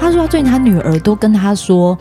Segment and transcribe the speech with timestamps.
[0.00, 1.96] 他说他最近他女儿都跟他说。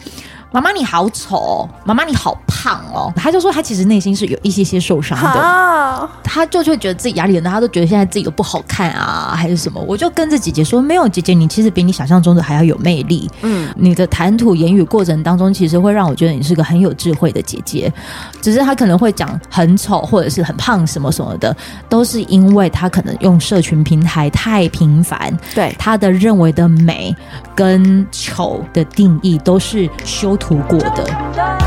[0.51, 9.79] 妈妈你好丑哦，妈妈你好胖哦，他就说他其实内心是有一些些受伤的，他就会觉得自己压力很大，他都觉得现在自己都不好看啊，还是什么？
[9.87, 13.29] 我就跟着姐姐说，没有姐姐，你其实比你想象中的还要有魅力。
[13.43, 17.93] 嗯，你的谈吐言语过程当中，其实会让我觉得你是个很有智慧的姐姐。
[18.41, 21.55] 只是他可能会讲很丑或者是很胖什么什么的，
[21.87, 27.15] 都是因为他可能用社群平台太频繁，对他的认为的美
[27.59, 31.58] 跟丑的定义都是修图过的。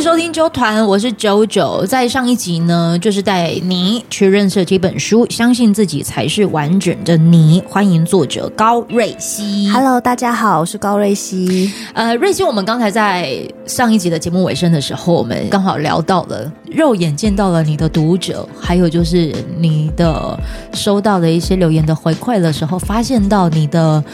[0.00, 1.82] 收听周团，我是九九。
[1.86, 7.62] 在上一集呢，就是带你去认识这本书，相信自己才是完整的你。
[7.66, 9.66] 欢迎作者高瑞希。
[9.70, 11.72] Hello，大家好，我是高瑞希。
[11.94, 20.38] 呃，瑞希，我们刚才在上一集的节目尾声的时候，我们刚好聊到了肉眼见到了你的读者，还有就是你的
[20.74, 24.04] 收到的一些留言的回馈的时候，发现到你的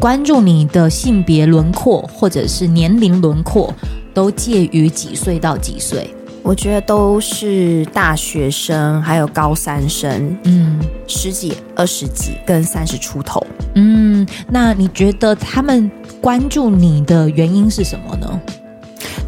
[0.00, 3.72] 关注你的性别轮廓或者是年龄轮廓。
[4.16, 6.08] 都介于几岁到几岁？
[6.42, 13.46] 我觉得都是大学生，还有高三生，嗯，十几、二十几跟三十出头。
[13.74, 18.40] 嗯，那你觉得他们关注你的原因是什么呢？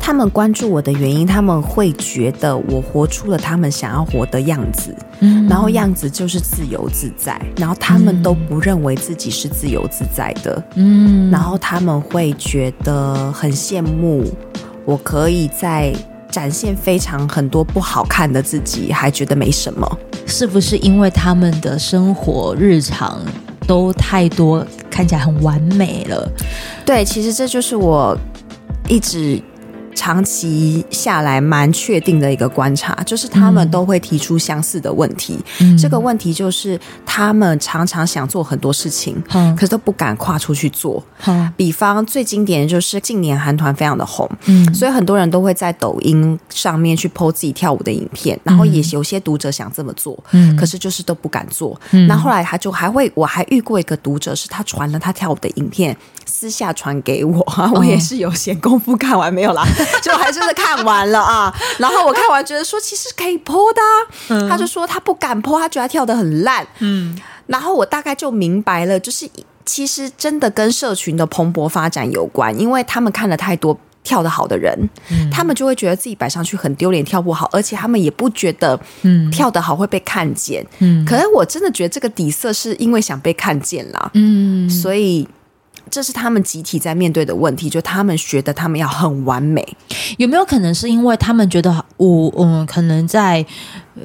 [0.00, 14.24] 他们关注我的原因，他们会觉得我活出了他们想要活的样子，嗯，然后样子就是自由自在，然后他们都不认为自己是自由自在的，嗯，然后他们会觉得很羡慕。
[14.88, 15.94] 我可以在
[16.30, 19.86] 展现非常很多不好看的自己，还觉得没什么，
[20.24, 23.20] 是不是因为他们的生活日常
[23.66, 26.26] 都太多看起来很完美了？
[26.86, 28.16] 对，其实这就是我
[28.88, 29.38] 一直。
[29.94, 35.38] 长期下来，蛮确定的一个观察，就是他们都会提出相似的问题。
[35.60, 41.02] 嗯、这个问题就是，他们常常想做很多事情，嗯、可是都不敢跨出去做。
[41.26, 51.78] 嗯、比方最经典的就是近年韩团非常的红，嗯，所以很多人都会在抖音上面去 po 自己跳舞的影片，然后也有些读者想这么做，嗯，可是就是都不敢做。
[51.90, 57.44] 嗯，那后来他就还会，我还遇过一个读者，是他传了他跳舞的影片，私下传给我，
[57.74, 59.66] 我也是有闲工夫看完没有啦。
[60.02, 63.80] 就还真的看完了啊，然后我看完觉得说其实可以 po 的，
[64.28, 69.28] 嗯、他就说他不敢 po，他觉得他跳的很烂，嗯，然后我大概就明白了，就是
[69.64, 79.30] 其实真的跟社群的蓬勃发展有关，因为他们看了太多跳得好的人，嗯、他们就会觉得自己摆上去很丢脸，跳不好，而且他们也不觉得嗯。
[79.30, 85.28] 跳得好会被看见，嗯，可是我真的觉得这个底色是因为想被看见啦，嗯，所以。
[85.90, 89.66] 这是他们集体在面对的问题，就他们觉得他们要很完美，
[90.18, 93.44] 有没有可能是因为他们觉得我嗯，可能在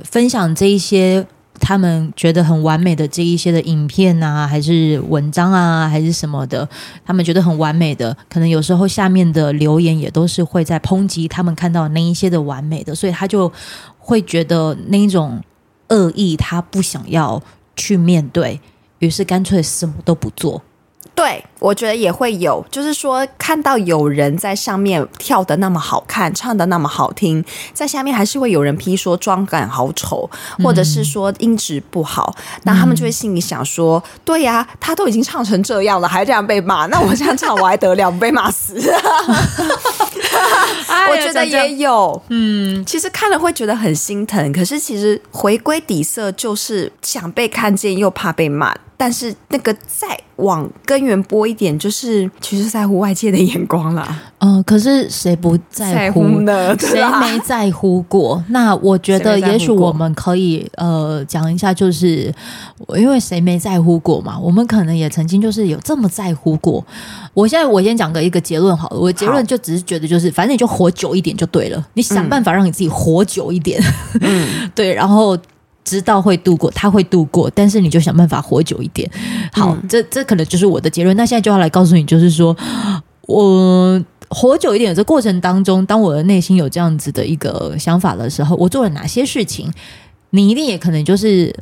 [0.04, 1.26] 分享这一些
[1.60, 6.68] 他们觉得很完美的这一些的影片啊，还是文章啊，还是什么的，
[7.06, 13.52] 他们觉得很完美的，可能有时候下面的留言也都是会在抨击他们看到那一些的完美的，所以他就
[13.98, 15.42] 会觉得那一种
[15.90, 17.42] 恶意，他不想要
[17.76, 18.60] 去面对，
[19.00, 20.62] 于是干脆什么都不做。
[21.16, 27.42] 对，我觉得也会有，就是说看到有人在上面跳的那么好看，唱的那么好听，
[27.74, 30.30] 在下面还是会有人批说妆感好丑，
[30.62, 38.76] 或者是说音质不好，嗯、那他们就会心里想说：嗯、对呀、啊，他都已经唱成这样了，还这样被骂，那我这样唱我还得了不被骂死？
[41.10, 48.76] 我觉得也有，嗯，其实看了会觉得很心疼，可是其实回归底色就是想被看见，又怕被骂。
[48.96, 54.20] 但是那个再往根源拨一点，就是其实在乎外界的眼光啦。
[54.40, 56.76] 嗯、 呃，可是谁不在乎呢？
[56.80, 58.44] 谁没在乎过？
[58.50, 62.34] 那我觉得，也许我们可以呃讲一下，就是
[62.98, 64.38] 因为谁没在乎过嘛？
[64.40, 66.86] 我们可能也曾经就是有这么在乎过。
[67.34, 71.88] 我现在我先讲个一个结论好了，我的结论就只是觉得，就是反正你就活久一点就对了。
[71.94, 73.82] 你想办法让你自己活久一点，
[74.22, 75.38] 嗯， 对，然后。
[75.84, 79.10] 知道会度过，他会度过，但是你就想办法活久一点。
[79.52, 81.16] 好，嗯、这这可能就是我的结论。
[81.18, 82.56] 那现在就要来告诉你，就是说
[83.28, 89.72] 我活久一点的这过程当中，当我的内心有这样子的一个想法的时候，我做了哪些事情？
[90.32, 91.56] 你一定也可能就是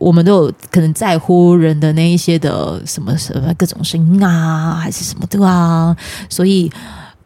[0.00, 5.96] 我们都有可能在乎人的那一些的什么什么各种声音啊，还是什么的啊。
[6.28, 6.70] 所以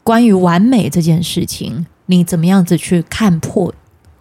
[0.03, 3.73] 关于完美这件事情，你怎么样子去看破？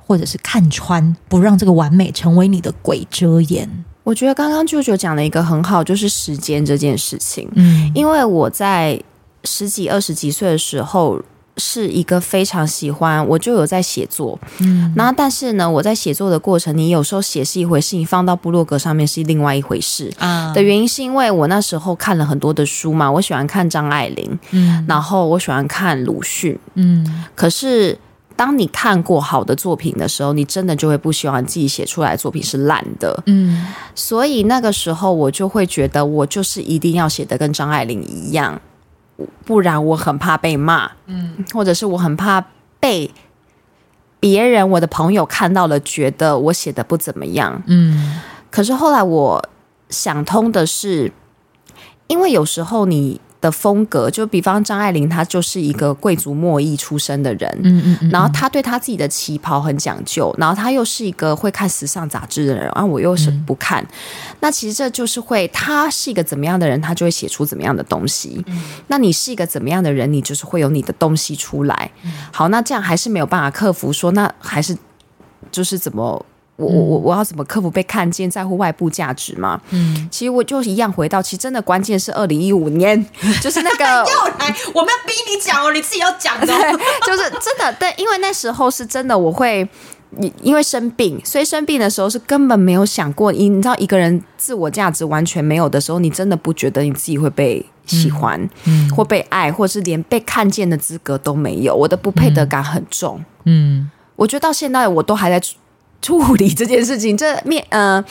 [0.10, 3.70] 或者是看穿，不让这个完美成为你的鬼遮眼。
[4.04, 7.48] 我觉得刚刚舅舅讲了一个很好，就是时间这件事情。
[7.54, 9.00] 嗯，因为我在
[9.44, 11.22] 十几二十几岁的时候。
[11.62, 20.54] 是一个非常喜欢，我就有在写作，嗯，然后但是呢，我在写作的过程，你有时候写是一回事，你放到部落格上面是另外一回事啊。
[20.54, 27.98] 的原因是因为我那时候看了很多的书嘛，我喜欢看张爱玲，嗯，然后我喜欢看鲁迅，嗯，可是
[28.40, 38.62] 当你看过好的作品的时候，你真的就会不希望自己写出来的作品是烂的，嗯，所以那个时候我就会觉得，我就是一定要写的跟张爱玲一样。
[39.44, 42.46] 不然我很怕被骂，嗯，或者是我很怕
[42.80, 43.12] 被
[44.22, 48.22] 别人、我的朋友看到了，觉得我写的不怎么样，嗯。
[48.50, 49.50] 可是后来我
[49.90, 51.12] 想通的是，
[52.08, 53.20] 因为有时候你。
[53.42, 63.88] 的风格，就比方张爱玲，她就是一个贵族末裔出身的人，嗯嗯，嗯，然后她对她自己的旗袍很讲究，然后她又是一个会看时尚杂志的人，啊我又是不看，嗯，
[64.42, 71.92] 那其实这就是会，她是一个怎么样的人，她就会写出怎么样的东西，嗯，那你是一个怎么样的人，你就是会有你的东西出来，
[72.32, 74.78] 好，那这样还是没有办法克服说，说那还是
[75.52, 76.26] 就是怎么。
[76.60, 79.60] 我我我我要怎么克服被看见，在乎外部价值嘛？
[79.70, 83.04] 嗯，其实我就一样回到，其实真的关键是二零一五年，
[83.42, 86.48] 就是那个 又来，我们要逼你讲哦，你自己要讲的，
[87.08, 89.66] 就是真的但，因为那时候是真的，我会
[90.10, 105.42] 你因为生病，所以生病的时候是根本没有想过，你你知道一个人自我价值完全没有的时候，你真的不觉得你自己会被喜欢，嗯，或被爱，或是连被看见的资格都没有，我的不配得感很重，嗯，我觉得到现在我都还在。
[106.02, 108.04] 处理这件事情，这面呃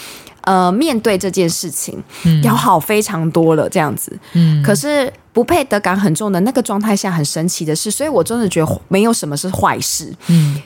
[0.43, 10.61] 呃面对这件事情，嗯，要好非常多了，这样子，嗯，可是不配得感很重的那个状态下，很神奇的是，所以我真的觉得没有什么是坏事，嗯，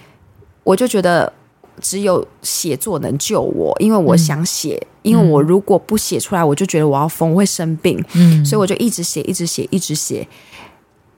[0.64, 1.32] 我就觉得
[1.80, 10.26] 只有写作能救我，因为我想写，嗯，因为我如果不写出来，我就觉得我要疯，我会生病，嗯，所以我就一直写，一直写，一直写。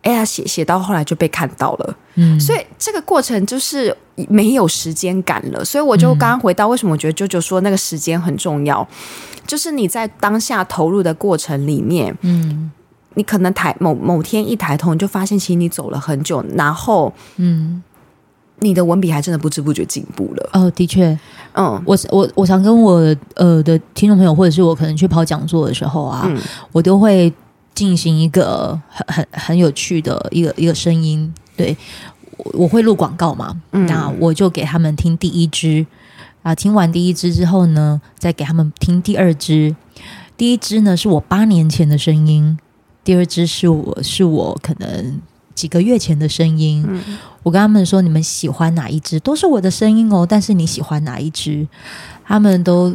[0.04, 3.96] 哎呀，写写到后来就被看到了，嗯，所以这个过程就是
[4.28, 5.64] 没有时间感了。
[5.64, 8.86] 所以我就刚刚回到为什么我觉得 JoJo 说那个时间很重要，
[9.46, 12.70] 就是你在当下投入的过程里面，嗯，
[13.14, 17.82] 你可能抬某某天一抬头，你就发现其实你走了很久，然后，嗯，
[18.60, 20.50] 你的文笔还真的不知不觉进步了。
[20.52, 21.18] 哦，的确，
[21.54, 23.00] 嗯，我我我常跟我
[23.36, 26.38] 呃的听众朋友，或者是我可能去跑讲座的时候啊，嗯，
[26.72, 27.32] 我都会。
[27.74, 31.76] 进行一个很很很有趣的一个一个声音，对，
[32.36, 35.84] 我我会录广告嘛，嗯，那我就给他们听第一支
[36.42, 39.74] 啊，听完第一支之后呢，再给他们听第二支。
[40.36, 42.56] 第一支呢是我八年前的声音，
[43.02, 45.20] 第二支是我是我可能
[45.54, 46.84] 几个月前的声音。
[46.88, 49.18] 嗯，我跟他们说，你们喜欢哪一支？
[49.20, 51.66] 都是我的声音哦，但是你喜欢哪一支？
[52.24, 52.94] 他们都。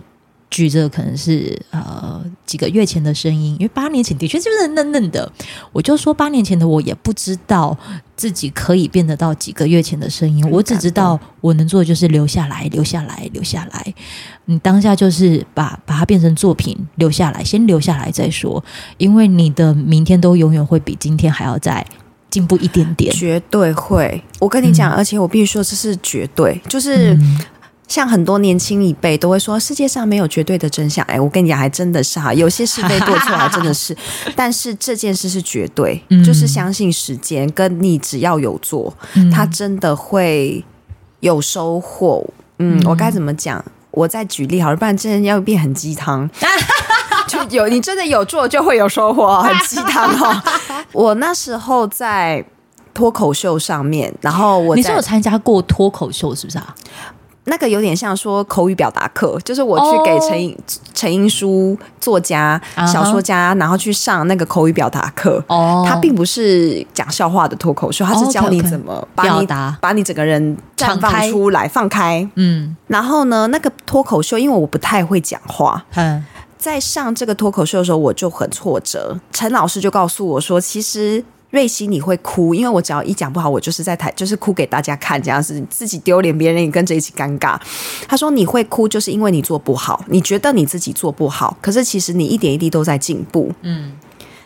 [0.49, 5.31] 举着可能是呃几个月前的声音，因为八年前的确就是嫩嫩的。
[5.71, 7.77] 我就说八年前的我也不知道
[8.15, 13.93] 自己可以变得到几个月前的声音，我只知道我能做的就是留下来，留下来，留下来。
[14.45, 18.63] 你当下就是把把它变成作品留下来，先留下来再说，
[18.97, 21.85] 因为你的明天都永远会比今天还要再
[22.31, 24.23] 进步一点点，绝对会。
[24.39, 27.13] 我跟你讲，嗯、而且我必须说这是绝对，就是。
[27.13, 27.39] 嗯
[27.89, 31.03] 像很多年轻一辈都会说，世界上没有绝对的真相。
[31.07, 33.97] 哎，我跟你讲，还真的是哈， 有些是非对错还真的是。
[34.35, 38.93] 但是这件事是绝对，嗯、就是相信时间，跟你只要有做，
[39.33, 40.63] 他真的会
[41.19, 42.25] 有收获。
[42.59, 43.63] 嗯，嗯我该怎么讲？
[43.91, 46.29] 我再举例好了，不然真的要变很鸡汤。
[47.27, 50.43] 就有你真的有做，就会有收获，很鸡汤哦。
[50.91, 52.45] 我那时候在
[52.93, 56.75] 脱口秀上面，然后我你是有参加过脱口秀是不是啊？
[57.45, 60.55] 那个有点像说口语表达课，就是我去给陈英
[60.93, 65.43] 陈英书作家、小说家，然后去上那个口语表达课。
[65.47, 72.27] 哦，他并不是讲笑话的脱口秀，他是教你怎么把你表达，把你整个人绽放出来，放开。
[72.35, 76.23] 嗯，然后呢，那个脱口秀，因为我不太会讲话，嗯，
[76.57, 79.19] 在上这个脱口秀的时候，我就很挫折。
[79.31, 81.23] 陈老师就告诉我说，其实。
[81.51, 87.59] 瑞希，你会哭，因为我只要一讲不好，我就是在台，就是哭给大家看，这样子自己丢脸，别人也跟着一起尴尬。
[88.07, 93.51] 他说你会哭，就是因为你做不好，你觉得你自己做不好，可是其实你一点一滴都在进步。
[93.63, 93.93] 嗯，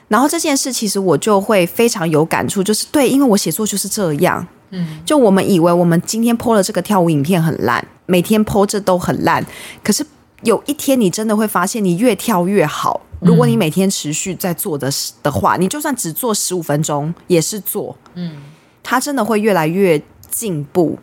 [0.07, 4.45] 然后这件事其实我就会非常有感触，就是对，因为我写作就是这样。
[4.69, 9.45] 嗯，就我们以为我们今天 po 了这个跳舞影片很烂，每天 po 这都很烂，
[9.83, 10.03] 可是
[10.43, 13.01] 有一天你真的会发现，你越跳越好。
[13.21, 18.43] 如果你每天持续在做的的话，你就算只做十五分钟也是做，嗯，
[18.83, 20.99] 它真的会越来越进步。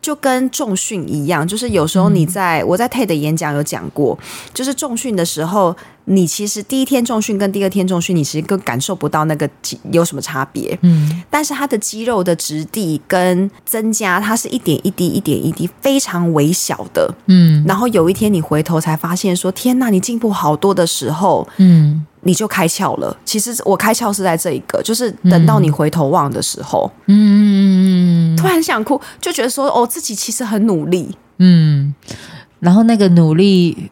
[0.00, 4.18] 就跟重训一样，就是有时候你在、嗯、我在 TED 演讲有讲过，
[4.54, 5.74] 就是重训的时候，
[6.04, 9.48] 你其实第一天重训跟第二天重训，你其实更感受不到那个
[9.90, 10.78] 有什么差别。
[10.82, 17.12] 嗯，但是它的肌肉的质地跟增加，它是一点一滴、一点一滴，非常微小的。
[17.26, 22.06] 嗯，然后有一天你回头才发现说，天哪，你进步好多的时候，嗯。
[22.22, 23.16] 你就开窍了。
[23.24, 31.92] 其实我开窍是在这一个，就是等到你回头望的时候，嗯，突然想哭，就觉得说，哦，自己其实很努力，嗯，
[32.60, 33.90] 然后那个努力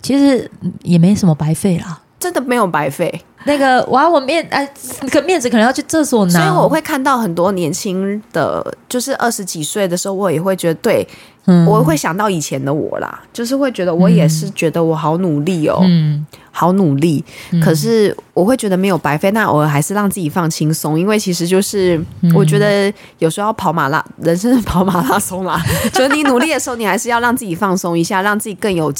[0.00, 0.48] 其实
[0.82, 3.22] 也没什么白费啦，真的没有白费。
[3.46, 4.68] 那个哇，我面哎，
[5.10, 6.40] 可面子可能要去厕所拿。
[6.40, 11.06] 所以我会看到很多年轻的，就是二十几岁的时候，我也会觉得，对，
[11.46, 17.24] 嗯，我会想到以前的我啦，就是会觉得我也是觉得我好努力哦，嗯，好努力。
[17.62, 22.00] 可是我会觉得没有白费，那偶尔还是让自己放轻松，因为其实就是
[22.34, 25.62] 我觉得有时候要跑马拉，人生跑马拉松啦，
[25.94, 28.92] 就是你努力的时候，你还是要让自己放松一下，让自己更有。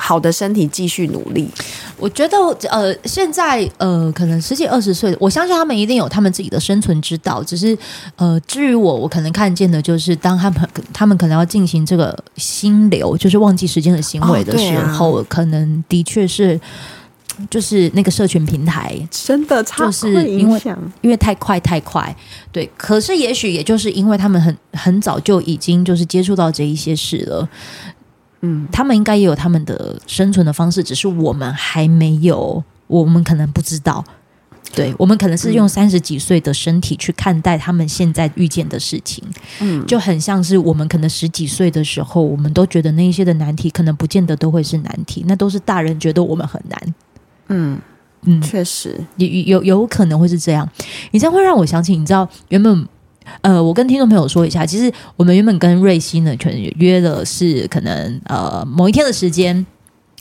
[0.00, 1.46] 好的身体继续努力，
[1.98, 2.38] 我觉得
[2.70, 7.42] 呃，现在呃，可能十几二十岁，我相信他们一定有他们自己的生存之道。
[7.42, 7.76] 只是
[8.14, 16.58] 呃，至于我，我可能看见的就是，当他们他们可能要进行这个心流，就是忘记时间的行为的时候，哦啊、可能的确是
[17.50, 20.62] 就是那个社群平台真的就是因为
[21.00, 22.14] 因为太快太快，
[22.52, 22.70] 对。
[22.76, 27.48] 可是也许也就是因为他们很很早就已经就是接触到这一些事了。
[28.40, 34.04] 嗯，他们应该也有他们的生存的方式，只是我们还没有，我们可能不知道。
[34.74, 39.24] 对，我们可能是用三十几岁的身体去看待他们现在遇见的事情，
[39.60, 46.94] 嗯，就很像是我们可能十几岁的时候，我们都觉得那些的难题可能不见得都会是难题，那都是大人觉得我们很难。
[47.48, 47.80] 嗯
[48.22, 50.68] 嗯，确实有有有可能会是这样。
[51.12, 52.86] 你这样会让我想起，你知道原本。
[53.42, 59.66] 呃，我跟听众朋友说一下，其实我们原本跟瑞希呢，全约的是可能呃某一天的时间。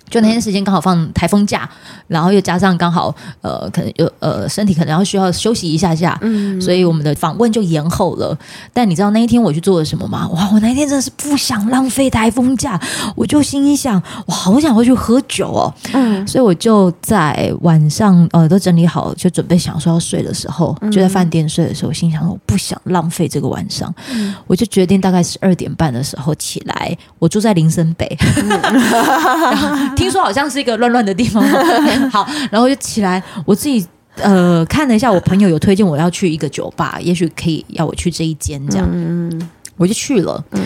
[0.09, 1.69] 就那天时间刚好放台风假，
[2.07, 8.37] 然后又加上刚好呃，可能有呃身体可能要需要休息一下下，嗯，所以我们的访问就延后了。
[8.73, 10.27] 但你知道那一天我去做了什么吗？
[10.29, 12.79] 哇，我那一天真的是不想浪费台风假，
[13.15, 28.17] 我就心里想，我好想回去喝酒哦，嗯，所以我就在晚上呃都整理好，就准备想说要睡的时候，就在饭店睡的时候，心想我不想浪费这个晚上，嗯，我就决定大概十二点半的时候起来，我住在林森北。
[28.37, 31.43] 嗯 听说好像是一个乱乱的地方，
[32.11, 33.85] 好，然后就起来，我自己
[34.21, 40.61] 呃看了一下，我朋友有推荐我要去一个酒吧，也许可以要我去这一间，这样，嗯，我就去了，嗯，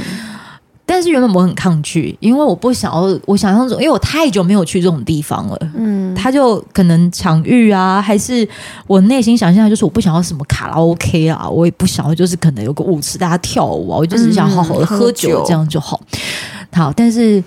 [0.86, 8.48] 但是原本我很抗拒，因为我不想要，我想象中，因为我太久没有去这种地方了，嗯，他就可能场域啊，还是
[8.86, 15.44] 我内心想象就是我不想要什么卡拉 OK 啊，我也不想要就是可能有个舞池大家跳舞啊，我就只想好好的喝酒。
[15.48, 16.00] 这样就好，
[16.74, 17.42] 好，但是。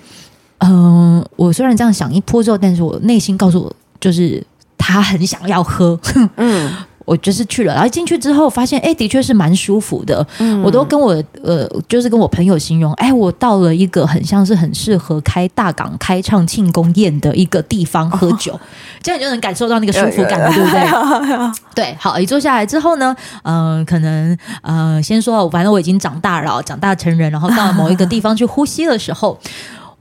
[0.67, 4.43] 嗯、呃，我虽然这样想一泼之后，但是我内心告诉我，就是
[4.77, 5.99] 他很想要喝。
[6.37, 6.71] 嗯，
[7.05, 10.25] 我就是去了，然后进去之后发现，哎，的确是蛮舒服的。
[10.39, 11.11] 嗯，我都跟我
[11.43, 18.59] 呃，就是跟我朋友形容，哎，我到了一个很像是很适合开大港开唱庆功宴的一个地方喝酒，哦、
[19.03, 21.51] 这样你就能感受到那个舒服感了， 对不对？
[21.75, 29.37] 对，好，一坐下来之后呢，嗯、呃，可能呃，先说，反正我已经长大了，长大成人，然后到了某一个地方去呼吸的时候。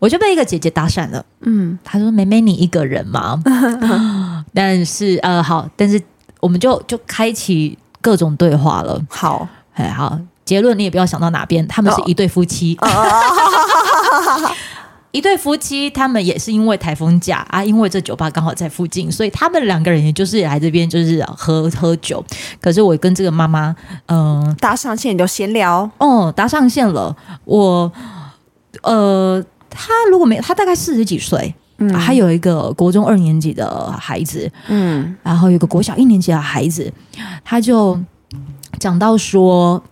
[0.05, 3.43] 我就被一个姐姐搭讪了，嗯，她说：“妹妹，你一个人吗？”
[4.53, 5.99] 但是呃，好，但是
[6.41, 9.01] 我们就就开启各种对话了。
[9.09, 12.79] 好，哎，好，结论你也不要想到哪边，他们是一对夫妻，
[15.11, 22.23] 一对夫妻，他们也是因为台风假啊，因为这酒吧刚好在附近，所以他们两个人也就是来这边就是喝喝酒。
[22.61, 27.91] 可是我跟这个妈妈，嗯、呃，搭上线就闲聊，哦，搭上线了，我
[28.83, 29.43] 呃。
[29.75, 36.91] 他如果没他大概四十几岁，嗯，还有一个国中二年级的孩子，嗯，然后有个国小一年级的孩子，
[37.45, 38.01] 他就
[38.79, 39.83] 讲到说，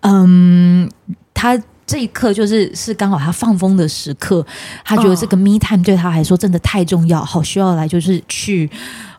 [0.00, 0.86] 嗯，
[1.32, 4.44] 他这一刻就是是刚好他放风的时刻，
[4.84, 8.70] 他觉得这个 me time 对他来说真的太重要，好需要来就是去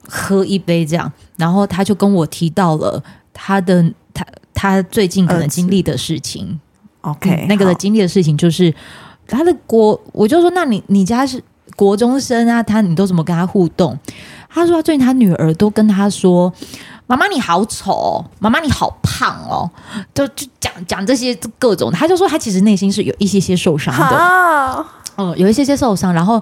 [0.08, 3.04] 喝一杯这样，然后他就跟我提到了
[3.34, 6.60] 他的他他最近可能经历的事情
[7.02, 8.72] ，OK，那个的经历的事情就是。
[9.28, 11.42] 他的国，我就说，那你你家是
[11.76, 12.62] 国中生啊？
[12.62, 13.98] 他你都怎么跟他互动？
[14.50, 16.54] 他说他最近他女儿都跟他说
[17.08, 19.70] ：“妈妈你好丑哦，妈妈你好胖哦。”
[20.14, 24.86] 就就讲讲这些各种，他就说他其实内心是有一些些受伤的，
[25.18, 26.14] 嗯，有一些些受伤。
[26.14, 26.40] 然后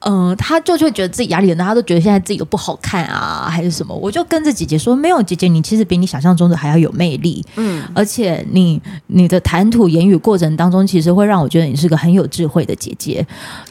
[0.00, 3.94] 嗯，他就会觉得自己压力很大，他都觉得现在自己都不好看啊，还是什么？
[3.94, 7.44] 我就跟着姐姐说，没有姐姐，你其实比你想象中的还要有魅力。
[7.56, 13.26] 嗯，而且你你的谈吐言语过程当中，其实会让我觉得你是个很有智慧的姐姐。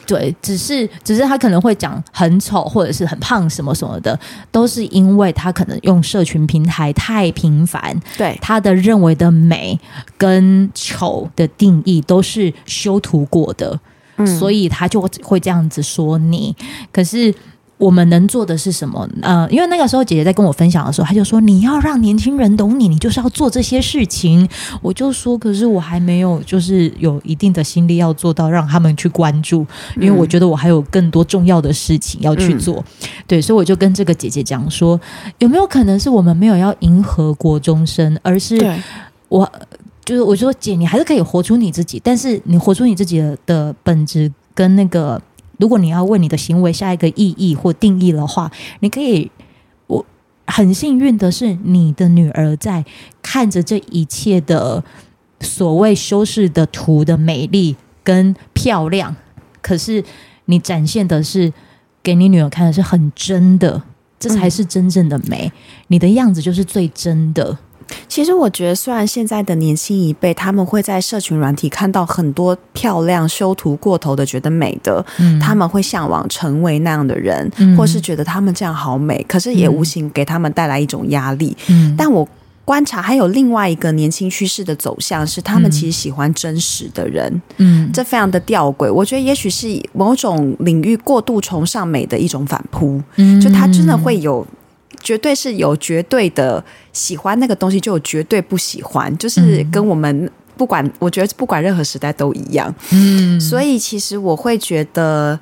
[0.06, 4.16] 对，只是只是他可能会讲很丑或者是很胖什么什么的，
[4.52, 8.00] 都是因为他可能用社群平台太频繁。
[8.16, 9.76] 对，他的认为的美
[10.16, 13.80] 跟丑的定义都是修图过的。
[14.26, 16.54] 所以他就会这样子说你，
[16.92, 17.34] 可是
[17.78, 19.08] 我们能做的是什么？
[19.22, 24.46] 呃，因为那个时候姐姐在跟我分享的时候，她就说你要让年轻人懂你，你就是要做这些事情。
[24.82, 32.76] 我就说，可是我还没有，就是有一定的心力要做到让他们去关注，因为我觉得我还有更多重要的事情要去做。
[32.76, 35.00] 嗯、对，所以我就跟这个姐姐讲说，
[35.38, 38.58] 有没有可能是我们没有要迎合国中生，而是
[39.28, 39.50] 我。
[40.10, 45.22] 就是我说姐，你还是可以活出你自己，但是你活出你自己的的本质跟那个，
[45.58, 48.50] 如果你要为你的行为下一个意义或定义的话，
[48.80, 49.30] 你可以。
[49.86, 50.04] 我
[50.48, 52.84] 很幸运的是，你的女儿在
[53.22, 54.82] 看着这一切的
[55.38, 59.14] 所谓修饰的图的美丽跟漂亮，
[59.62, 60.02] 可是
[60.46, 61.52] 你展现的是
[62.02, 63.80] 给你女儿看的是很真的，
[64.18, 65.46] 这才是真正的美。
[65.46, 65.52] 嗯、
[65.86, 67.56] 你的样子就是最真的。
[68.08, 81.56] 其实我觉得，虽然现在的年轻一辈他们会在社群软体看到很多漂亮修图过头的，觉得美的，嗯、他们会向往成为那样的人，嗯、或是觉得他们这样好美，可是也无形给他们带来一种压力。
[81.68, 82.26] 嗯、但我
[82.64, 88.92] 观察还有另外一个年轻趋势的走向是，他们其实喜欢真实的人，嗯，这非常的吊诡。
[88.92, 94.46] 我觉得也许是某种领域过度崇尚美的一种反扑，嗯，就他真的会有。
[95.00, 102.74] 绝对是有绝对的喜欢那个东西，就有绝对不喜欢，就是跟我们不管，我觉得不管任何时代都一样。
[102.90, 105.38] 嗯，所以其实我会觉得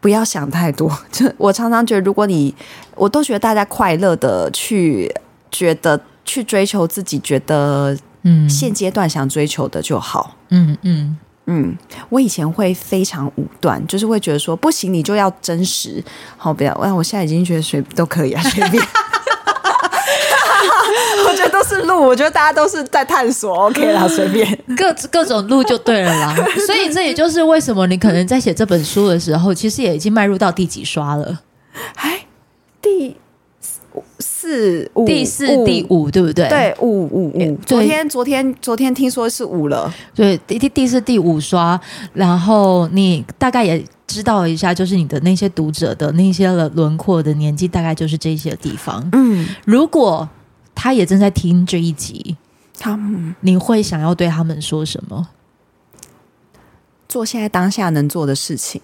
[0.00, 0.90] 不要想太多。
[1.12, 2.54] 就我常常觉得，如果你，
[2.96, 5.14] 我都觉得大家快乐的去
[5.50, 10.36] 觉得去追求自己觉得嗯现阶段想追求的就好。
[10.48, 10.78] 嗯嗯。
[10.82, 11.76] 嗯嗯，
[12.08, 16.02] 我以前会非常武断，就是会觉得说不行，你就要真实。
[16.36, 18.82] 好，不要，我我现在已经觉得随都可以啊， 随便。
[21.26, 26.34] 我觉得都是路，我觉得大家都是在探索，OK 啦，随便各各种路就对了啦。
[26.66, 31.40] 所以这也就是为什么你可能在写这本书的时候，其实也已经迈入到第几刷了？
[31.96, 32.19] 哎，第。
[34.50, 36.48] 四五第四第五对不对？
[36.48, 37.56] 对，五五五。
[37.64, 41.80] 昨天昨天昨天听说是五了，对，第第第四第五刷。
[42.12, 49.08] 然后你大概也知道一下，就是你的那些读者的那些的轮廓的年纪，大概就是这些地方。
[49.12, 50.28] 嗯，如果
[50.74, 52.36] 他也正在听这一集，
[52.76, 55.28] 他们你会想要对他们说什么？
[57.08, 58.80] 做现在当下能做的事情，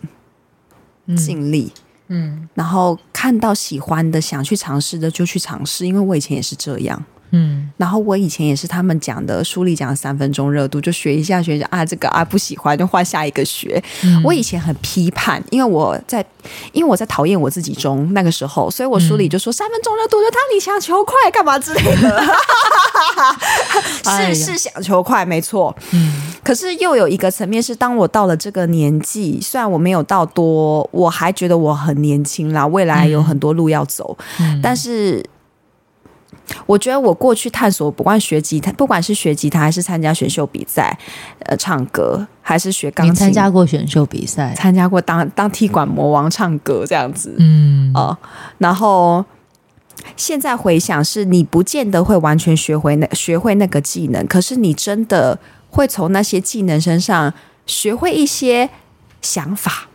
[1.16, 1.72] 尽力。
[1.74, 7.02] 嗯嗯，然后看到喜欢的、想去尝试的就去尝试，因为我以前也是这样。
[7.30, 13.82] 嗯，然后我以前也是他们讲的书里讲三分钟热度，就学一下学一下啊，这个啊不喜欢就换下一个学。
[14.04, 16.24] 嗯、我以前很批判，因为我在
[16.72, 22.22] 因为我在讨厌我自己中那个时候，所以我书里就说、嗯、三分钟热度就当你想求快干嘛之类的，
[24.04, 25.74] 是是想求快没错。
[25.90, 26.05] 嗯，
[26.46, 35.24] 可是又有一个层面是，当我到了这个年纪，虽然我没有到多，我还觉得我很年轻啦，未来有很多路要走，嗯、但是。
[36.64, 40.96] 我觉得我过去探索，不管学吉他，不管是学吉他还是参加选秀比赛，
[41.40, 47.90] 呃，唱歌还是学钢琴，参加过选秀比赛，参加过当当踢馆魔王唱歌这样子，嗯。
[47.96, 48.18] 哦、呃，
[48.58, 49.24] 然后
[50.16, 55.36] 现在回想，是你不见得会完全学会那学会那个技能，可是你真的
[55.76, 57.32] 会从那些技能身上
[57.66, 58.70] 学会一些
[59.20, 59.88] 想法。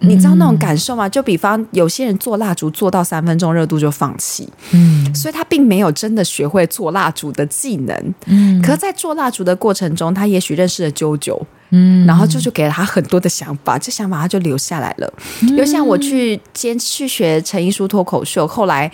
[0.00, 1.08] 你知道那种感受吗？
[1.08, 15.10] 就比方有些人做蜡烛做到三分钟热度就放弃，嗯，所以他并没有真的学会做蜡烛的技能，嗯，可在做蜡烛的过程中，他也许认识了啾啾，嗯，然后啾啾给了他很多的想法，这想法他就留下来了。
[15.56, 18.90] 就像我去兼去学陈一书脱口秀，后来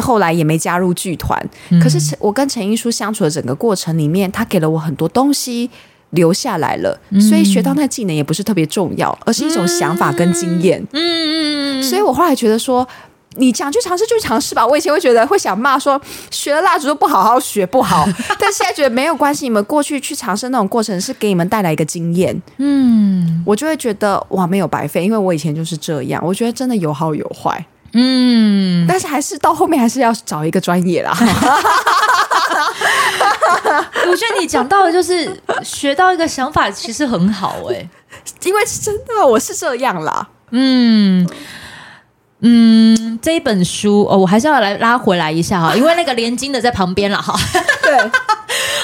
[0.00, 1.38] 后来也没加入剧团，
[1.82, 5.70] 可是我跟陈英书相处的整个过程里面，他给了我很多东西。
[6.12, 10.82] 留下来了，所以学到那技能也不是特别重要，而是一种想法跟经验。
[10.92, 11.82] 嗯嗯嗯。
[11.84, 12.88] 所以我后来觉得说，
[13.34, 14.66] 你想去尝试就去尝试吧。
[14.66, 18.08] 我以前会觉得会想骂说，学了蜡烛都不好好学不好，
[18.40, 19.44] 但现在觉得没有关系。
[19.44, 22.34] 你们过去去尝试那种过程是给你们带来一个经验。
[22.56, 26.24] 嗯，我就会觉得哇，没有白费，因为我以前就是这样。
[26.24, 27.62] 我觉得真的有好有坏。
[27.92, 31.16] 嗯，但是还是到后面还是要找一个专业啦。
[34.06, 37.88] 我觉得你讲到的就是学到一个想法，其实很好哎、欸。
[38.44, 40.28] 因为是真的，我是这样啦。
[40.50, 41.28] 嗯
[42.40, 47.34] 嗯，这一本书哦，我还是要来拉回来一下哈，因为那个连金的在旁边了哈。
[47.82, 47.98] 对。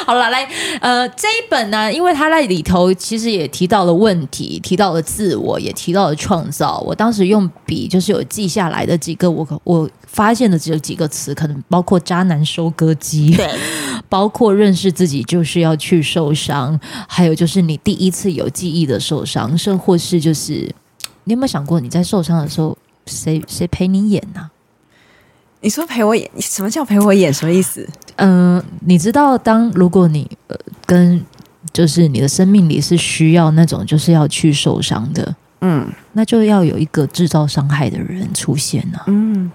[0.06, 0.46] 好了，来，
[0.80, 6.78] 呃，这一本呢，因为它在里头其实也提到了问题，提到了自我，也提到了创造。
[6.80, 13.48] 我当时用笔就是有记下来的几个我，我我发现的只有几个词，可能包括渣男收割机，对，
[14.10, 20.70] 包括认识自己就是要去受伤，还有就是你第一次有记忆的受伤，甚或是就是
[21.24, 24.50] 你有没有想过你在受伤的时候，谁谁陪你演呢、啊？
[25.60, 27.32] 你说陪我演，什么叫陪我演？
[27.32, 27.88] 什么意思？
[28.16, 31.24] 嗯、呃，你知道，当如果你呃跟
[31.72, 39.04] 就是你的生命里是需要那种就是要去受伤的，嗯，那就要有一个制造伤害的人出现呢、啊。
[39.06, 39.50] 嗯，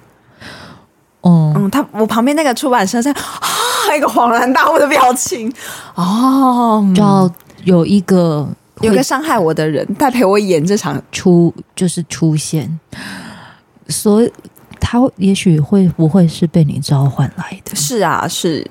[1.22, 3.20] 哦，嗯，他我旁边那个出版社在啊，
[3.96, 5.54] 一个恍然大悟的表情
[5.94, 7.32] 哦，就要
[7.66, 8.50] 有一个
[8.82, 12.80] 有个伤害我的人在陪我演这场出，就是出现，
[13.90, 14.32] 所以。
[14.82, 17.76] 他也许会不会是被你召唤来的？
[17.76, 18.66] 是啊，是，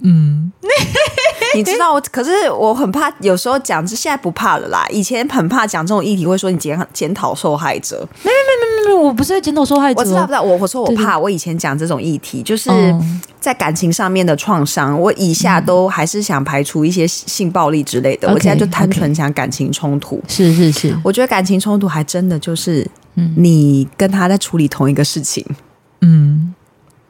[0.00, 0.50] 嗯，
[1.54, 4.84] 你知道我，可是我很怕，有时候讲，是现在不怕了啦。
[4.90, 8.06] 以前很怕讲这种议题，会说你检检讨受害者。
[8.24, 10.00] 没没没没没，我不是在检讨受害者。
[10.00, 10.42] 我知道，不知道。
[10.42, 12.68] 我我说我怕，我以前讲这种议题，就是
[13.38, 15.00] 在感情上面的创伤。
[15.00, 18.28] 我以下都还是想排除一些性暴力之类的。
[18.28, 20.20] 我现在就单纯讲感情冲突。
[20.26, 22.84] 是是是，我觉得感情冲突还真的就是。
[23.14, 25.44] 嗯，你跟他在处理同一个事情，
[26.00, 26.54] 嗯。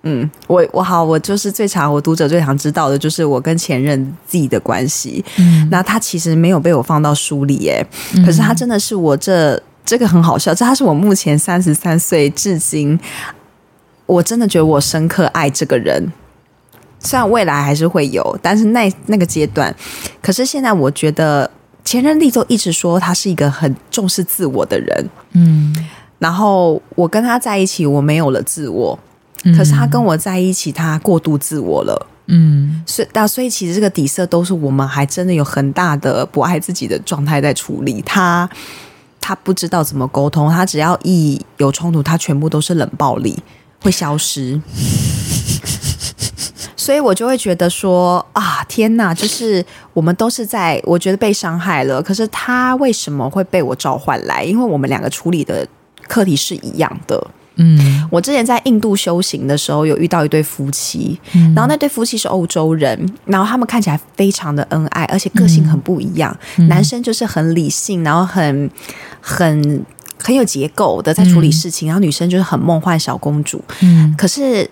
[0.05, 7.87] 嗯，我我好，我就是最常我读者最常知道的就是我跟前任自己的关系，嗯，那他其实没有被我放到书里耶，
[8.17, 12.99] 嗯，可是他真的是我这这个很好笑，这他是我目前三十三岁至今，
[14.07, 16.13] 我真的觉得我深刻爱这个人，
[16.99, 19.73] 虽然未来还是会有，但是那那个阶段，
[20.21, 21.49] 可是现在我觉得。
[21.85, 25.75] 前任力就一直说他是一个很重视自我的人，嗯，
[26.19, 28.99] 然后我跟他在一起，我没有了自我，
[29.45, 38.01] 嗯，可是他跟我在一起，他过度自我了，嗯，所以那所以其实这个底色都是我们还真的有很大的不爱自己的状态在处理。
[38.03, 38.49] 他
[39.21, 43.43] 他不知道怎么沟通，他只要一有冲突，他全部都是冷暴力，
[43.81, 44.61] 会消失。
[46.83, 49.15] 所以我就会觉得说啊，天哪！
[49.15, 52.03] 就是我们都是在，我觉得被伤害了。
[52.03, 54.43] 可是他为什么会被我召唤来？
[54.43, 55.65] 因为我们两个处理的
[56.09, 57.25] 课题是一样的。
[57.55, 61.17] 嗯，我之前在印度修行的时候，有遇到一对夫妻，
[61.55, 66.37] 然后那对夫妻是欧洲人，然后他们看起来非常的恩爱，而且个性很不一样。
[66.69, 68.69] 男生就是很理性，然后很
[69.21, 69.85] 很
[70.19, 73.63] 很有结构的在处理事情，然后女生就是很梦幻小公主。
[73.83, 74.69] 嗯，可是。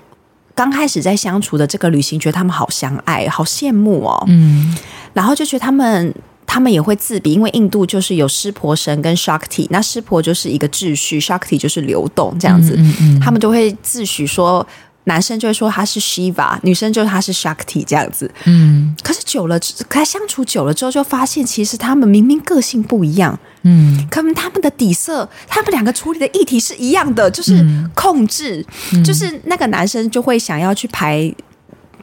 [0.61, 4.23] 刚开始在相处的这个旅行，觉得他们好相爱，好羡慕哦。
[4.29, 4.77] 嗯，
[5.15, 12.75] 然后就觉得他们，他们也会自比，因为印度就是有湿婆神跟 Shakti，那湿婆就是一个秩序，Shakti 就是流动这样子。
[12.77, 14.67] 嗯嗯嗯，他们就会自诩说。
[15.05, 18.31] 男生就会说他是 Shiva，女生就他是 Shakti 这样子。
[18.45, 19.59] 嗯，可是久了，
[19.89, 23.39] 跟他相处久了之后，就发现其实他们明明个性不一样。
[23.63, 31.33] 嗯，可能他们的底色，他们两个处理的议题是一样的，就是控制，嗯，就是那个男生就会想要去排。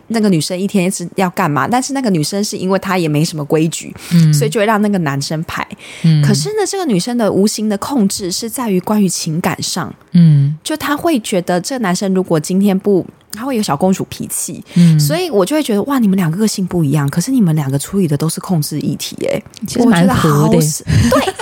[0.08, 1.68] 那个女生一天是要干嘛？
[1.68, 5.68] 但是那个女生是因为她也没什么规矩，嗯，所以就会让那个男生排。
[6.04, 21.34] 嗯，可是呢，这个女生的无形的控制是在于关于情感上，嗯，就她会觉得这个男生如果今天不，他会有小公主脾气，嗯，所以我就会觉得哇，你们两个个性不一样，可是你们两个处理的都是控制议题，欸，哎，其实蛮合的，对。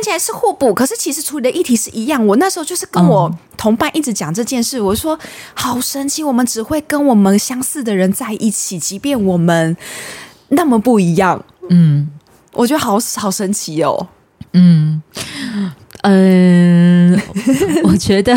[0.00, 2.26] 看起来是互补，可是其实处理的议题是一样。
[2.26, 5.18] 我那时候就是跟我同伴一直讲这件事，嗯、我说
[5.52, 9.76] 好神奇，我们只会跟我们相似的人在一起，即便我们
[10.48, 11.44] 那么不一样。
[11.68, 12.08] 嗯，
[12.54, 14.08] 我觉得好好神奇哦。
[14.54, 15.02] 嗯
[16.00, 17.20] 嗯，
[17.84, 18.34] 我觉得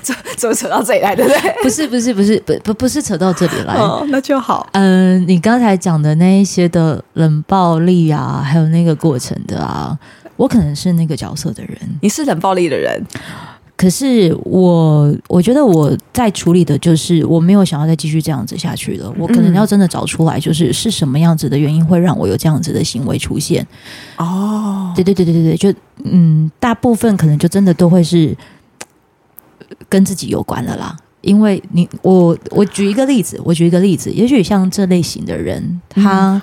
[0.00, 1.54] 怎怎么扯到这里来，对不对？
[1.60, 4.68] 不是不是不是不不不是扯到这里来，哦，那就好。
[4.74, 9.98] 嗯，你刚才讲的那一些的冷暴力啊，还有那个过程的啊。
[10.36, 13.00] 我可能是那个角色的人，你是冷暴力的人，
[13.76, 19.12] 可是我我觉得我在处理的就是我没有想要再继续这样子下去了。
[19.18, 23.66] 我可能要真的找出来，就是是什么样子的原因会让我有这样子的行为出现。
[24.16, 28.36] 哦，对对对对对对，就嗯，大部分可能就真的都会是
[29.88, 30.96] 跟自己有关的啦。
[31.20, 36.40] 因为你我我举一个例子，我举一个例子，也许像这类型的人，他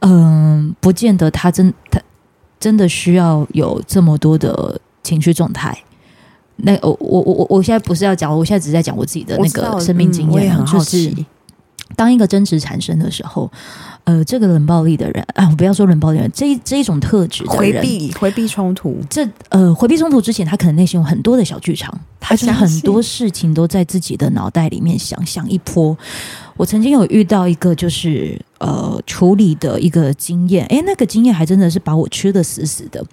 [0.00, 2.00] 嗯、呃，不见得他真他。
[2.66, 5.72] 真的需要有这么多的情绪状态？
[6.56, 11.14] 那我我我我我现在不是要讲，我现在只是在讲我自己的那个生命经验，就是
[11.94, 13.48] 当一个争执产生的时候，
[14.02, 21.96] 呃，这个冷暴力的人啊，不要说冷暴力的人，这一这一种特质的人，回避回避冲突，这呃回避冲突之前，他可能内心有很多的小剧场，
[22.28, 25.96] 他就是很多事情都在自己的脑袋里面想想一波。
[26.56, 33.04] 我曾经有遇到一个就是呃处理的一个经验，诶，那个经验还真的是把我吃得死死的。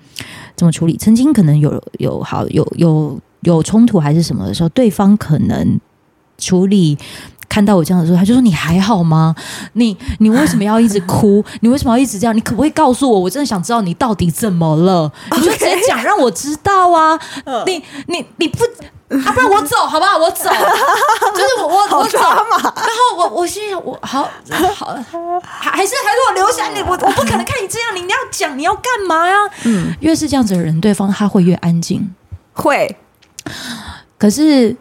[0.55, 0.97] 怎么处理？
[0.97, 5.79] 曾经可能有有好有有有冲突还是什么的时候，对方可能
[6.39, 6.97] 处理。
[7.49, 9.35] 看到我这样的时候，他就说：“你还好吗？
[9.73, 11.43] 你你为什么要一直哭？
[11.61, 12.35] 你为什么要一直这样？
[12.35, 13.19] 你可不可以告诉我？
[13.19, 15.11] 我真的想知道你到底怎么了。
[15.35, 17.19] 你就直接讲，让我知道啊！
[17.67, 18.63] 你你你不
[19.25, 19.31] 啊？
[19.31, 20.17] 不然我走好不好？
[20.17, 20.49] 我走，
[21.33, 22.73] 就是我我我走嘛。
[22.75, 24.23] 然后我我心想，我好
[24.75, 24.95] 好
[25.41, 26.81] 还还是还是我留下你。
[26.81, 29.35] 我我不可能看你这样，你你要讲你要干嘛呀？
[29.65, 32.13] 嗯，越是这样子的人，对方他会越安静。
[32.53, 32.95] 会，
[34.17, 34.75] 可是。”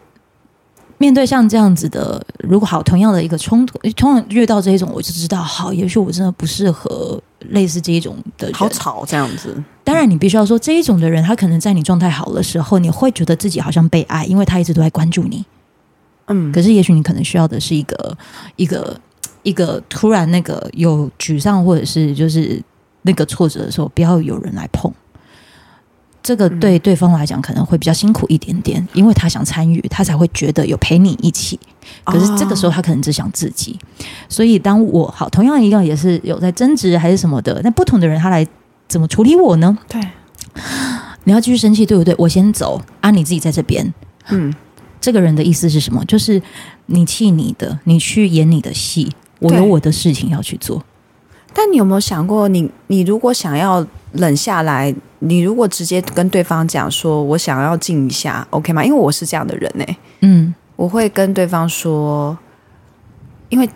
[0.99, 8.55] 面对像这样子的，如果好同样的一个冲突，通常遇到这一种，我就知道，好，也许我真的不适合类似这一种的人。
[8.55, 9.61] 好吵这样子。
[9.83, 15.45] 当然，你必须要说这一种的人，他可能在你状态好的时候，你会觉得自己好像被爱，因为他一直都在关注你。
[16.27, 16.51] 嗯。
[16.51, 18.17] 可是，也许你可能需要的是一个
[18.55, 18.97] 一个
[19.43, 22.61] 一个突然那个有沮丧或者是就是
[23.01, 24.91] 那个挫折的时候，不要有人来碰。
[26.21, 31.59] 这个对对方来讲可能会比较辛苦一点点，因为他想参与，他才会觉得有陪你一起。
[32.05, 33.77] 可是这个时候他可能只想自己。
[34.29, 38.47] 所以当我好同样一样也是有在争执还是什么的，那不同的人他来
[38.93, 39.75] 怎么处理我呢？
[39.89, 39.99] 对，
[41.23, 42.13] 你要继续生气对不对？
[42.19, 43.91] 我先走啊，你自己在这边。
[44.29, 44.53] 嗯，
[45.01, 46.05] 这个人的意思是什么？
[46.05, 46.39] 就是
[46.85, 50.83] 你气你的，你去演你的戏，我有我的事情要去做。
[51.55, 54.93] 但你有没有想过你，你你如果想要冷下来？
[55.25, 58.85] 你如果直接跟对方讲说，我想要静一下，OK 吗？
[58.85, 59.97] 因为我是这样的人呢、欸。
[60.19, 62.37] 嗯，我会跟对方说，
[63.49, 63.67] 因为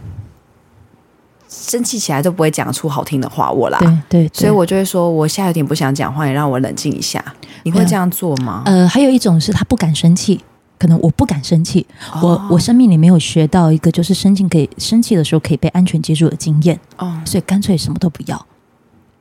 [1.60, 7.24] 生气起来都不会讲出好听的话，我啦，对对，对，所以我就会说，我现在有点不想讲话，你让我冷静一下。
[7.64, 8.64] 你会这样做吗？
[8.66, 10.40] 呃，还有一种是他不敢生气，
[10.78, 18.46] 可能我不敢生气，哦、我我生命里没有学到一个就是生气可以生气的时候可以被安全接住的经验，哦，所以干脆什么都不要，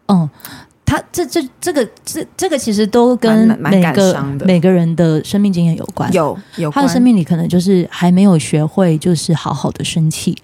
[0.06, 0.28] 嗯。
[0.88, 10.36] 他这这这个这这个其实都跟每个每个人的生命经验有关，有有他的生命里可能就是还没有学会就是好好的生气，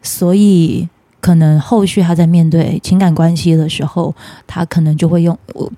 [0.00, 0.88] 所以
[1.24, 4.14] 可能后续他在面对情感关系的时候，
[4.46, 5.72] 他可能就会用我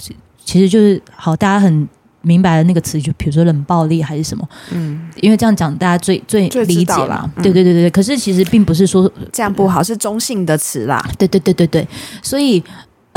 [0.44, 1.88] 其实就是好大家很
[2.22, 11.86] 明白的那个词，就比如说冷暴力还是什么，嗯，因为这样讲大家最最理解嘛，嗯、对对对对，可是其实并不是说这样不好，是中性的词啦，对对对对对，
[12.22, 12.62] 所以。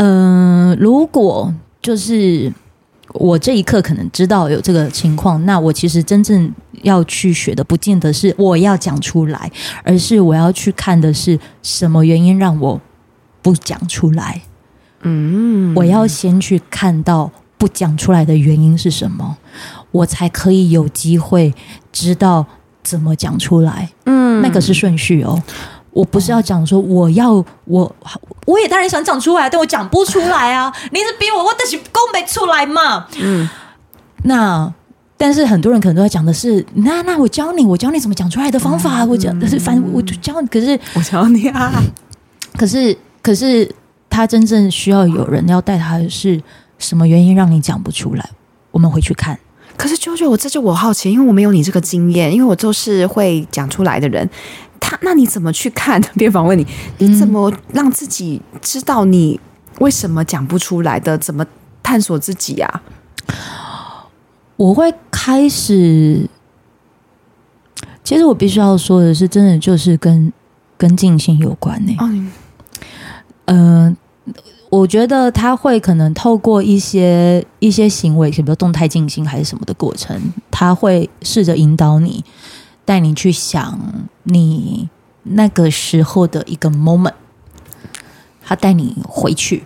[0.01, 2.49] 嗯、呃，如果就是
[3.13, 6.51] 我这一刻可能知道有这个情况，那我其实真正
[6.83, 9.51] 要去学的，不见得是我要讲出来，
[9.83, 12.79] 而是我要去看的是什么原因让我
[13.41, 14.41] 不讲出来。
[15.01, 19.37] 嗯，我要先去看到不讲出来的原因是什么，
[19.91, 21.53] 我才可以有机会
[21.91, 22.45] 知道
[22.83, 23.89] 怎么讲出来。
[24.05, 25.41] 嗯，那个是顺序哦。
[25.99, 27.33] 我不是要讲说我要
[27.65, 27.95] 我
[28.45, 30.73] 我也当然想讲出来，但我讲不出来啊！
[30.93, 33.05] 你是逼我，我但是讲不出来嘛。
[33.19, 33.49] 嗯，
[34.23, 34.73] 那
[35.17, 39.03] 但是很多人可能都在讲的是，那那我教你，我教你怎么讲出来的方法。
[39.03, 41.83] 嗯、我讲，但是反正我就教你，可是 我教你啊。
[42.57, 43.69] 可是可是
[44.09, 46.41] 他真正需要有人要带他的是
[46.77, 48.29] 什么原因让你讲不出来？
[48.71, 49.37] 我们回去看。
[49.79, 54.29] 可是舅舅，我这就我好奇，因为我没有你这个经验，因为我就是会讲出来的人。
[54.77, 56.01] 他那你怎么去看？
[56.15, 59.39] 别访问你，你怎么让自己知道你
[59.79, 61.17] 为什么讲不出来的？
[61.17, 61.45] 怎么
[61.81, 62.81] 探索自己呀？
[64.57, 66.27] 我会开始，
[68.03, 70.33] 其实我必须要说的是，真的就是跟
[70.77, 71.95] 跟静心有关呢。
[72.01, 72.31] 嗯，
[73.45, 73.97] 呃，
[74.69, 82.23] 我觉得他会可能透过一些一些行为，比如动态静心还是什么的过程，他会试着引导你。
[82.85, 83.79] 带你去想
[84.23, 84.89] 你
[85.21, 87.13] 那个时候的一个 moment，
[88.43, 89.63] 他带你回去，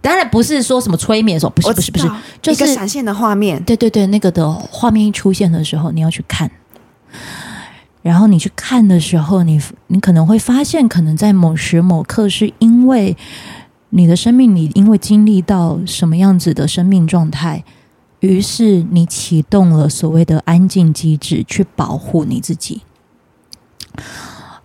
[0.00, 2.08] 当然不是说什么催眠的时候，不是不是不是，
[2.40, 3.60] 就是一个闪现的画面。
[3.64, 6.48] 对对对，那个的画面一出现的时候，你要去看。
[8.00, 13.16] 然后你去看的时候，你你可能会发现，可能在某时某刻，是因为
[13.94, 17.62] 你的生命里，因为经历到什么样子的生命状态。
[18.20, 22.80] 于是你启动了所谓的安静机制，去保护你自己。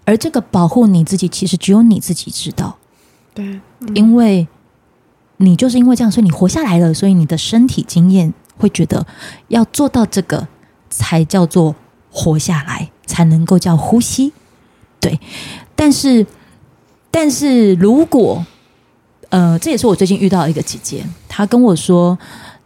[0.06, 2.78] 而这个保护你自己，其实只有你自己知道。
[3.34, 3.60] 对，
[3.96, 4.48] 因为
[5.38, 6.94] 你就是因为这样，所以你活下来了。
[6.94, 9.06] 所以你的身体经验会觉得
[9.50, 10.48] 要做到这个，
[10.90, 11.76] 才叫做
[12.10, 14.32] 活下来，才能够叫呼吸。
[15.02, 15.20] 对。
[15.76, 16.28] 但但是，
[17.10, 18.46] 但是如果，
[19.30, 22.18] 呃，这也是我最近遇到一个姐姐，她跟我说，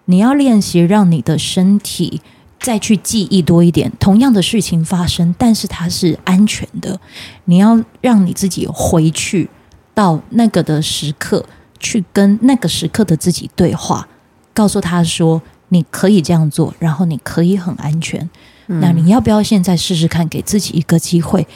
[0.06, 2.22] 你要练习让你的身体
[2.60, 7.00] 再去记忆多一点，同样的事情发生，但是它是安全的。
[7.46, 9.50] 你要让你自己回去
[9.94, 11.44] 到那个的时刻，
[11.80, 14.08] 去跟那个时刻的自己对话，
[14.54, 18.30] 告诉他说，你可以这样做，然后你可以很安全。
[18.68, 21.48] 嗯、那你要不要现在试试看，给自己一个机会？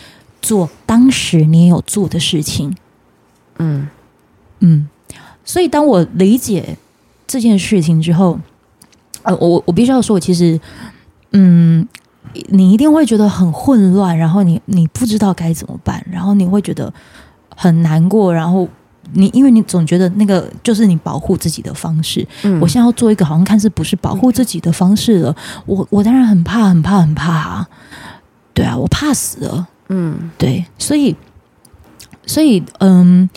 [0.42, 2.76] 做当时你也有做的事情，
[3.58, 3.88] 嗯
[4.60, 4.88] 嗯，
[5.46, 6.78] 所以当我理解
[7.26, 8.38] 这件事情之后，
[9.22, 10.60] 呃，我我必须要说，我其实，
[11.32, 11.88] 嗯，
[12.50, 16.92] 你一定会觉得很混乱，然后你你不知道该怎么办，然后你会觉得
[17.56, 18.68] 很难过，然后
[19.14, 27.68] 你因为你总觉得那个就是你保护自己的方式，嗯，我现在要做一个好像看似不是保护自己的方式了，我我当然很怕很怕很怕啊，
[28.54, 29.68] 对啊，我怕死了。
[29.90, 31.16] 嗯，对，所以，
[32.26, 33.30] 所以，嗯，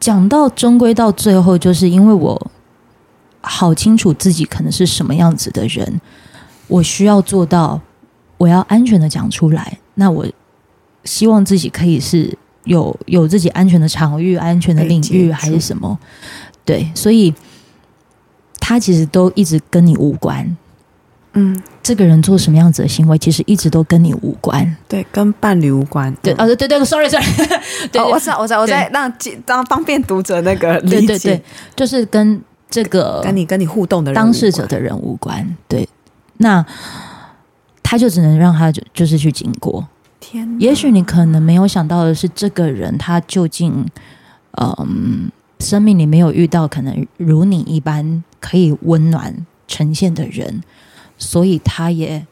[0.00, 2.50] 讲到终归到最后，就是因为我
[3.40, 6.00] 好清楚自己可能是什么样子的人，
[6.66, 7.80] 我需要做到，
[8.36, 9.78] 我要安全的讲出来。
[9.94, 10.26] 那我
[11.04, 15.98] 希望自己可以是有有自己安全的场域、安全的领域，还是什么？
[16.64, 17.34] 对，所以
[18.60, 20.56] 他其实都一直跟你无关。
[21.38, 24.76] 嗯，这个人做什么样子的行为，其实一直都跟你无关。
[24.88, 26.12] 对，跟伴侣无关。
[26.20, 27.24] 对，哦，对对对，sorry，sorry。
[27.92, 29.12] 对，我知道，我知道，我在让
[29.46, 31.42] 让方便读者那个理解，对对对，
[31.76, 35.56] 就是跟这个跟你跟你互动的人当事者的人无关。
[35.68, 35.88] 对，
[36.38, 36.64] 那
[37.82, 39.86] 他就只能让他就就是去经过。
[40.20, 43.86] 天，也许你可能没有想到的是，这个人他究竟，
[44.60, 50.62] 嗯，生命里没有遇到可能如你一般可以温暖呈现的人。
[51.18, 52.24] 所以他也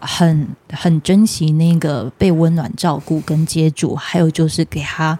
[0.00, 5.18] 很很珍惜那个被温暖照顾跟接住，还有就是给他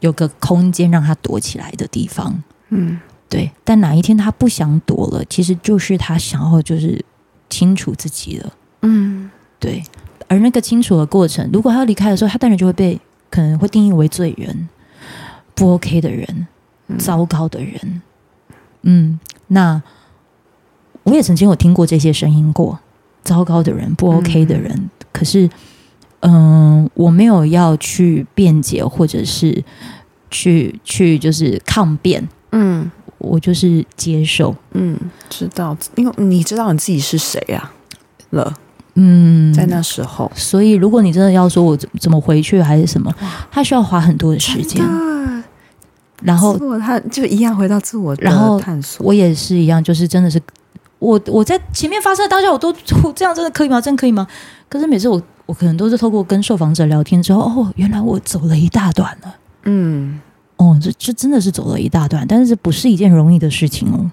[0.00, 2.42] 有个空间让他躲起来的地方。
[2.70, 3.50] 嗯，对。
[3.62, 7.04] 但哪一天他不想躲了，其实就是他想要就是
[7.48, 8.52] 清楚自己了。
[8.82, 9.82] 嗯，对。
[10.26, 13.00] 而那个清楚的过程，如果他要离开的时候，他当然就会被
[13.30, 14.68] 可能会定义为罪人、
[15.54, 16.48] 不 OK 的人、
[16.98, 18.02] 糟糕的人。
[18.82, 19.80] 嗯，那。
[21.06, 22.76] 我也曾经有听过这些声音过，
[23.22, 24.72] 糟糕的人，不 OK 的人。
[24.72, 25.48] 嗯、可是，
[26.20, 29.62] 嗯、呃，我没有要去辩解，或者是
[30.32, 32.28] 去去就是抗辩。
[32.50, 34.52] 嗯，我就是接受。
[34.72, 34.98] 嗯，
[35.30, 37.72] 知道，因为你知道你自己是谁呀、啊？
[38.30, 38.54] 了，
[38.94, 40.28] 嗯，在那时候。
[40.34, 43.14] 所以，如果你真的要说我怎怎么回去，还是什么，
[43.52, 44.84] 他需要花很多的时间。
[46.22, 49.06] 然后，他就一样回到自我，然后探索。
[49.06, 50.42] 我也是一样，就是真的是。
[50.98, 52.72] 我我在前面发生的当下，我都
[53.12, 53.80] 这样真的可以吗？
[53.80, 54.26] 真的可以吗？
[54.68, 59.34] 可是每次我我可能都是透过跟受访者聊天之后，哦，原来我走了一大段了。
[59.64, 60.20] 嗯，
[60.56, 64.10] 哦，这这真的是走了一大段，但是这不是一件容易的事情哦。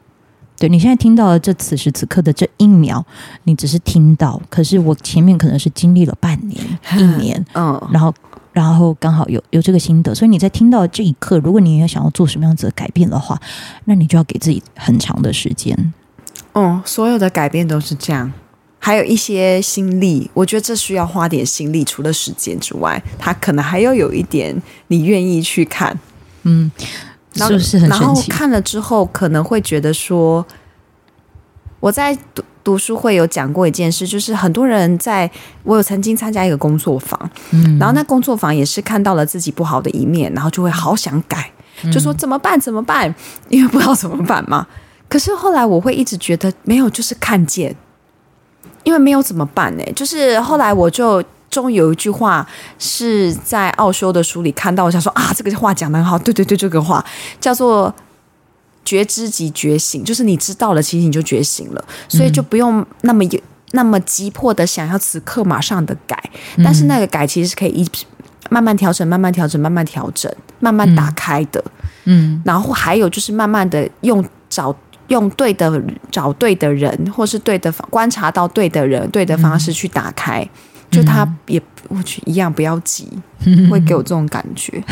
[0.59, 3.03] 对，你现在听到的这此时此刻的这一秒，
[3.45, 6.61] 你只是听到，可是我前面可能是经历了半年、
[6.97, 8.13] 一年，嗯，然后
[8.51, 13.39] 然后刚好有有这个心得，所以你在听到这一刻，如果你也想要做什么样子的改变的话，
[13.85, 15.93] 那你就要给自己很长的时间。
[16.53, 18.31] 嗯，所有的改变都是这样，
[18.79, 21.83] 还有一些心力，我觉得这需要花点心力。
[21.83, 24.55] 除了时间之外，他可能还要有一点
[24.87, 25.97] 你愿意去看，
[26.43, 26.71] 嗯，
[27.33, 27.89] 是不是很？
[27.89, 30.45] 然后看了之后，可能会觉得说，
[31.79, 35.29] 我在读读书会有讲过一件事，就是很多人在
[35.63, 37.17] 我有曾经参加一个工作坊，
[37.51, 41.51] 嗯，然后那工作坊也是看到了自己不好的一面，然后就会好想改，
[41.91, 42.59] 就说怎么办？
[42.59, 43.13] 怎么办？
[43.49, 44.67] 因为不知道怎么办嘛。
[45.13, 47.75] 可是后来我会一直觉得没有，就是看见，
[48.83, 49.83] 因为没有怎么办呢？
[49.95, 52.43] 就是后来我就终于有一句话
[52.79, 57.05] 是在奥修的书里看到，我想说啊，这个话讲得很好，对对对，这个话
[57.39, 57.93] 叫做
[58.83, 63.39] 觉知即觉醒，就是你知道了，其实你就觉醒了，所以就不用那么有
[63.73, 66.17] 那么急迫的想要此刻马上的改，
[66.63, 67.87] 但是那个改其实是可以一
[68.49, 71.63] 慢慢调整，慢慢调整，慢慢调整，慢慢打开的，
[72.05, 74.75] 嗯，然后还有就是慢慢的用找。
[75.07, 80.49] 用对的找对的人，或是对的观察到对的人，对的方式去打开，嗯、
[80.91, 83.07] 就他也我去一样不要急，
[83.45, 84.83] 嗯、 会给我这种感觉。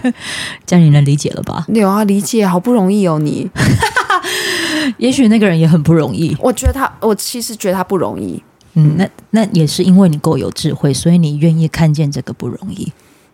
[0.64, 1.64] 这样你能理解了吧？
[1.68, 3.50] 有啊，理解，好不容易哦，你。
[4.98, 6.36] 也许那个人也很不容易。
[6.40, 8.42] 我觉得他，我其实觉得他不容易。
[8.74, 12.92] 嗯，那那也是因为你够有智慧，所以你愿意看见这个不容易，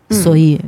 [0.09, 0.59] 嗯、所以。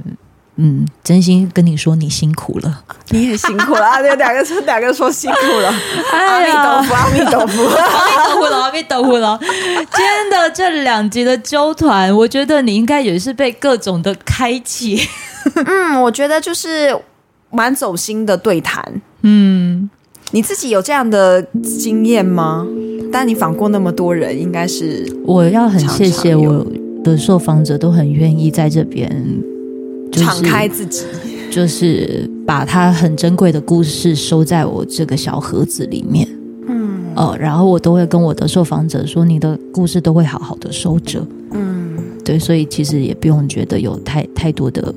[0.62, 2.82] 嗯，真心跟你说，你辛苦了，
[3.12, 4.02] 你也辛苦了 啊！
[4.02, 5.74] 对，两个说，两个说辛苦了。
[6.12, 9.40] 阿弥陀佛，阿弥陀佛，阿弥陀佛了，阿弥陀佛了。
[9.40, 15.00] 今天的这两集的纠团，我觉得你应该也是被各种的开启。
[15.66, 16.94] 嗯，我觉得就是
[17.52, 19.02] 蛮走心的对谈。
[19.22, 19.90] 嗯，
[20.32, 22.68] 你自己有这样的经验吗？
[23.14, 26.68] 但你访过那么多人，应该是我要很谢谢我
[27.02, 29.10] 的受访者，都很愿意在这边。
[30.12, 31.06] 就是、敞开自己，
[31.52, 36.28] 就是把他很珍贵的故事收在我这个小盒子里面。
[36.68, 41.26] 嗯，哦，然后我都会跟我的受访者说，你的故事都会好好的收着。
[41.52, 44.94] 嗯，对，所以其实也不用觉得有太太多的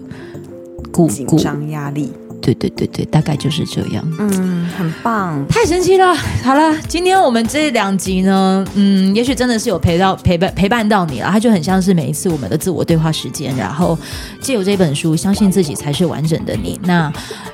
[0.91, 2.11] 顾顾紧张压力。
[2.43, 4.05] 对对对对，大概就是这样。
[4.19, 6.13] 嗯，很棒，太神奇了。
[6.43, 11.29] 好了，今天我们这两集呢，嗯，也许真的是有陪到陪伴陪伴到你了。
[11.31, 13.97] 它就很像是每一次我们的自我对话时间，然后
[14.41, 16.79] 借由这本书，相信自己才是完整的你。
[16.83, 17.11] 那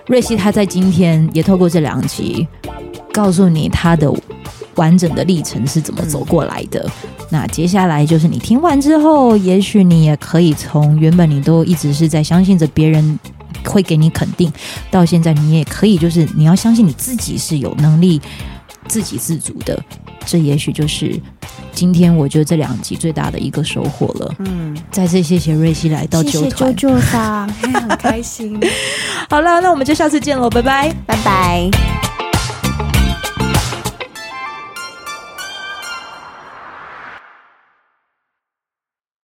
[0.07, 2.49] 瑞希他在今天也透过这两集，
[3.13, 4.11] 告诉你他的
[4.77, 6.81] 完整的历程是怎么走过来的。
[6.87, 13.19] 嗯、那接下来就是你听完之后，也许你也可以从原本你都一直是在相信着别人。
[13.65, 14.53] 会给你肯定，
[14.91, 18.21] 到现在你也可以，就是你要相信你自己是有能力
[18.87, 19.83] 自给自足的。
[20.27, 21.19] 这也许就是
[21.73, 24.35] 今天我觉得这两集最大的一个收获了。
[24.41, 28.61] 嗯，再次谢谢瑞希来到九团，谢谢揪揪桑，很 开心。
[29.31, 32.18] 好了，那我们就下次见喽，拜拜，拜拜。